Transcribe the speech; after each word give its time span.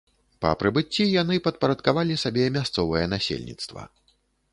Па 0.43 0.51
прыбыцці 0.61 1.03
яны 1.21 1.35
падпарадкавалі 1.47 2.15
сабе 2.23 2.47
мясцовае 2.57 3.05
насельніцтва. 3.13 3.87